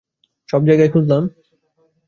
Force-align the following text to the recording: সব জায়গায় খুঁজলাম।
সব 0.49 0.61
জায়গায় 0.67 0.91
খুঁজলাম। 0.93 1.23